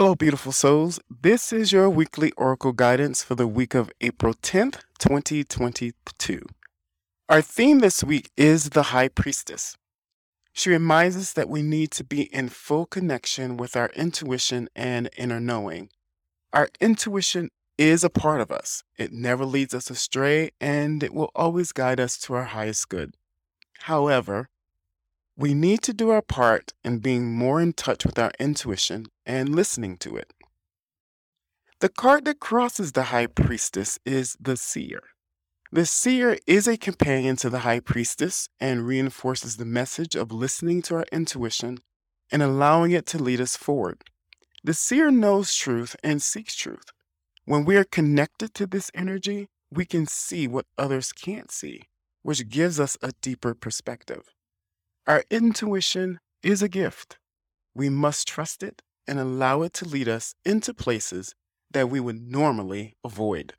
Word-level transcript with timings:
Hello, 0.00 0.14
beautiful 0.14 0.50
souls. 0.50 0.98
This 1.10 1.52
is 1.52 1.72
your 1.72 1.90
weekly 1.90 2.32
oracle 2.38 2.72
guidance 2.72 3.22
for 3.22 3.34
the 3.34 3.46
week 3.46 3.74
of 3.74 3.92
April 4.00 4.32
10th, 4.32 4.78
2022. 4.98 6.40
Our 7.28 7.42
theme 7.42 7.80
this 7.80 8.02
week 8.02 8.30
is 8.34 8.70
the 8.70 8.94
High 8.94 9.08
Priestess. 9.08 9.76
She 10.54 10.70
reminds 10.70 11.18
us 11.18 11.34
that 11.34 11.50
we 11.50 11.60
need 11.60 11.90
to 11.90 12.02
be 12.02 12.34
in 12.34 12.48
full 12.48 12.86
connection 12.86 13.58
with 13.58 13.76
our 13.76 13.90
intuition 13.94 14.70
and 14.74 15.10
inner 15.18 15.38
knowing. 15.38 15.90
Our 16.54 16.70
intuition 16.80 17.50
is 17.76 18.02
a 18.02 18.08
part 18.08 18.40
of 18.40 18.50
us, 18.50 18.82
it 18.96 19.12
never 19.12 19.44
leads 19.44 19.74
us 19.74 19.90
astray, 19.90 20.52
and 20.62 21.02
it 21.02 21.12
will 21.12 21.30
always 21.34 21.72
guide 21.72 22.00
us 22.00 22.16
to 22.20 22.32
our 22.32 22.44
highest 22.44 22.88
good. 22.88 23.16
However, 23.80 24.48
we 25.40 25.54
need 25.54 25.80
to 25.80 25.94
do 25.94 26.10
our 26.10 26.20
part 26.20 26.74
in 26.84 26.98
being 26.98 27.32
more 27.32 27.62
in 27.62 27.72
touch 27.72 28.04
with 28.04 28.18
our 28.18 28.30
intuition 28.38 29.06
and 29.24 29.48
listening 29.48 29.96
to 29.96 30.14
it. 30.14 30.34
The 31.80 31.88
card 31.88 32.26
that 32.26 32.40
crosses 32.40 32.92
the 32.92 33.04
high 33.04 33.26
priestess 33.26 33.98
is 34.04 34.36
the 34.38 34.58
seer. 34.58 35.00
The 35.72 35.86
seer 35.86 36.36
is 36.46 36.68
a 36.68 36.76
companion 36.76 37.36
to 37.36 37.48
the 37.48 37.60
high 37.60 37.80
priestess 37.80 38.50
and 38.60 38.86
reinforces 38.86 39.56
the 39.56 39.64
message 39.64 40.14
of 40.14 40.30
listening 40.30 40.82
to 40.82 40.96
our 40.96 41.06
intuition 41.10 41.78
and 42.30 42.42
allowing 42.42 42.90
it 42.90 43.06
to 43.06 43.22
lead 43.22 43.40
us 43.40 43.56
forward. 43.56 44.04
The 44.62 44.74
seer 44.74 45.10
knows 45.10 45.54
truth 45.54 45.96
and 46.04 46.20
seeks 46.20 46.54
truth. 46.54 46.84
When 47.46 47.64
we 47.64 47.78
are 47.78 47.84
connected 47.84 48.52
to 48.56 48.66
this 48.66 48.90
energy, 48.94 49.46
we 49.70 49.86
can 49.86 50.06
see 50.06 50.46
what 50.46 50.66
others 50.76 51.12
can't 51.12 51.50
see, 51.50 51.84
which 52.20 52.50
gives 52.50 52.78
us 52.78 52.98
a 53.00 53.12
deeper 53.22 53.54
perspective. 53.54 54.24
Our 55.10 55.24
intuition 55.28 56.20
is 56.44 56.62
a 56.62 56.68
gift. 56.68 57.18
We 57.74 57.88
must 57.88 58.28
trust 58.28 58.62
it 58.62 58.80
and 59.08 59.18
allow 59.18 59.62
it 59.62 59.72
to 59.72 59.84
lead 59.84 60.08
us 60.08 60.36
into 60.44 60.72
places 60.72 61.34
that 61.72 61.90
we 61.90 61.98
would 61.98 62.22
normally 62.30 62.94
avoid. 63.02 63.54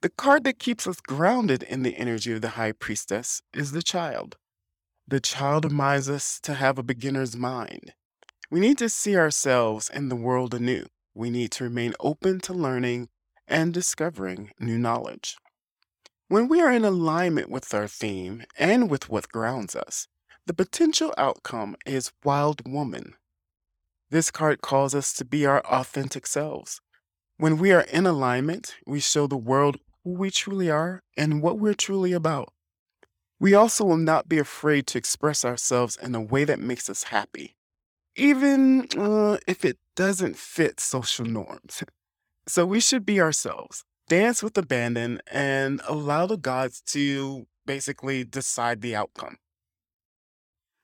The 0.00 0.08
card 0.08 0.44
that 0.44 0.58
keeps 0.58 0.86
us 0.86 0.98
grounded 0.98 1.62
in 1.62 1.82
the 1.82 1.94
energy 1.98 2.32
of 2.32 2.40
the 2.40 2.56
high 2.56 2.72
priestess 2.72 3.42
is 3.52 3.72
the 3.72 3.82
child. 3.82 4.38
The 5.06 5.20
child 5.20 5.66
reminds 5.66 6.08
us 6.08 6.40
to 6.44 6.54
have 6.54 6.78
a 6.78 6.82
beginner's 6.82 7.36
mind. 7.36 7.92
We 8.50 8.60
need 8.60 8.78
to 8.78 8.88
see 8.88 9.14
ourselves 9.14 9.90
and 9.90 10.10
the 10.10 10.16
world 10.16 10.54
anew. 10.54 10.86
We 11.14 11.28
need 11.28 11.50
to 11.50 11.64
remain 11.64 11.92
open 12.00 12.40
to 12.40 12.54
learning 12.54 13.10
and 13.46 13.74
discovering 13.74 14.52
new 14.58 14.78
knowledge. 14.78 15.36
When 16.28 16.48
we 16.48 16.62
are 16.62 16.72
in 16.72 16.86
alignment 16.86 17.50
with 17.50 17.74
our 17.74 17.86
theme 17.86 18.44
and 18.58 18.88
with 18.88 19.10
what 19.10 19.28
grounds 19.28 19.76
us, 19.76 20.08
the 20.46 20.54
potential 20.54 21.12
outcome 21.18 21.76
is 21.84 22.12
Wild 22.24 22.66
Woman. 22.66 23.12
This 24.08 24.30
card 24.30 24.62
calls 24.62 24.94
us 24.94 25.12
to 25.14 25.24
be 25.26 25.44
our 25.44 25.60
authentic 25.66 26.26
selves. 26.26 26.80
When 27.36 27.58
we 27.58 27.72
are 27.72 27.82
in 27.82 28.06
alignment, 28.06 28.74
we 28.86 29.00
show 29.00 29.26
the 29.26 29.36
world 29.36 29.76
who 30.02 30.12
we 30.12 30.30
truly 30.30 30.70
are 30.70 31.02
and 31.14 31.42
what 31.42 31.58
we're 31.58 31.74
truly 31.74 32.14
about. 32.14 32.54
We 33.38 33.52
also 33.52 33.84
will 33.84 33.98
not 33.98 34.26
be 34.26 34.38
afraid 34.38 34.86
to 34.88 34.98
express 34.98 35.44
ourselves 35.44 35.98
in 36.02 36.14
a 36.14 36.22
way 36.22 36.44
that 36.44 36.58
makes 36.58 36.88
us 36.88 37.04
happy, 37.04 37.54
even 38.16 38.88
uh, 38.96 39.36
if 39.46 39.62
it 39.62 39.76
doesn't 39.94 40.38
fit 40.38 40.80
social 40.80 41.26
norms. 41.26 41.84
So 42.46 42.66
we 42.66 42.78
should 42.78 43.06
be 43.06 43.22
ourselves 43.22 43.84
dance 44.08 44.42
with 44.42 44.56
abandon 44.58 45.20
and 45.30 45.80
allow 45.88 46.26
the 46.26 46.36
gods 46.36 46.80
to 46.88 47.46
basically 47.66 48.24
decide 48.24 48.80
the 48.80 48.94
outcome. 48.94 49.38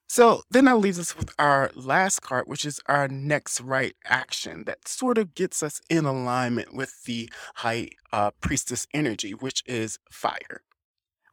So 0.09 0.43
then 0.51 0.65
that 0.65 0.79
leaves 0.79 0.99
us 0.99 1.17
with 1.17 1.33
our 1.39 1.71
last 1.77 2.21
card, 2.21 2.47
which 2.49 2.65
is 2.65 2.81
our 2.87 3.07
next 3.07 3.61
right 3.61 3.95
action 4.05 4.65
that 4.65 4.89
sort 4.89 5.19
of 5.19 5.37
gets 5.37 5.63
us 5.63 5.81
in 5.89 6.05
alignment 6.05 6.75
with 6.75 7.05
the 7.05 7.31
high 7.57 7.91
uh, 8.13 8.33
priestess 8.41 8.89
energy, 8.93 9.35
which 9.35 9.63
is 9.67 10.01
fire. 10.11 10.63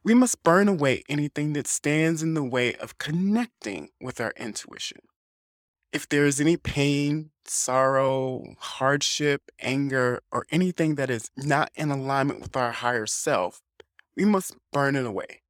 We 0.04 0.14
must 0.14 0.44
burn 0.44 0.68
away 0.68 1.02
anything 1.08 1.54
that 1.54 1.66
stands 1.66 2.22
in 2.22 2.34
the 2.34 2.44
way 2.44 2.74
of 2.76 2.98
connecting 2.98 3.88
with 4.00 4.20
our 4.20 4.32
intuition. 4.36 5.00
If 5.92 6.08
there 6.08 6.24
is 6.24 6.40
any 6.40 6.56
pain, 6.56 7.30
sorrow, 7.50 8.54
hardship, 8.58 9.50
anger, 9.60 10.22
or 10.30 10.46
anything 10.50 10.94
that 10.96 11.10
is 11.10 11.30
not 11.36 11.70
in 11.74 11.90
alignment 11.90 12.40
with 12.40 12.56
our 12.56 12.72
higher 12.72 13.06
self, 13.06 13.60
we 14.16 14.24
must 14.24 14.56
burn 14.72 14.96
it 14.96 15.06
away. 15.06 15.42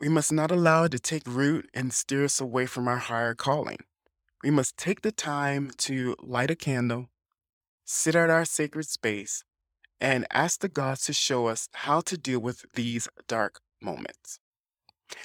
We 0.00 0.08
must 0.08 0.32
not 0.32 0.50
allow 0.50 0.84
it 0.84 0.92
to 0.92 0.98
take 0.98 1.26
root 1.26 1.68
and 1.74 1.92
steer 1.92 2.24
us 2.24 2.40
away 2.40 2.66
from 2.66 2.86
our 2.86 2.98
higher 2.98 3.34
calling. 3.34 3.78
We 4.42 4.50
must 4.50 4.76
take 4.76 5.02
the 5.02 5.10
time 5.10 5.72
to 5.78 6.14
light 6.20 6.50
a 6.50 6.54
candle, 6.54 7.08
sit 7.84 8.14
at 8.14 8.30
our 8.30 8.44
sacred 8.44 8.86
space, 8.86 9.42
and 10.00 10.26
ask 10.30 10.60
the 10.60 10.68
gods 10.68 11.04
to 11.06 11.12
show 11.12 11.46
us 11.46 11.68
how 11.72 12.00
to 12.02 12.16
deal 12.16 12.38
with 12.38 12.64
these 12.74 13.08
dark 13.26 13.60
moments. 13.82 14.38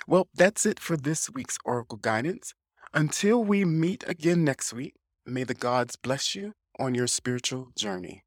Well, 0.07 0.28
that's 0.34 0.66
it 0.66 0.79
for 0.79 0.97
this 0.97 1.29
week's 1.29 1.57
Oracle 1.63 1.97
Guidance. 1.97 2.53
Until 2.94 3.44
we 3.44 3.66
meet 3.66 4.03
again 4.07 4.44
next 4.44 4.73
week, 4.73 4.96
may 5.25 5.44
the 5.44 5.53
gods 5.53 5.95
bless 5.95 6.35
you 6.35 6.53
on 6.79 6.95
your 6.95 7.07
spiritual 7.07 7.67
journey. 7.75 8.23